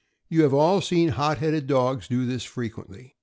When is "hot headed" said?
1.09-1.67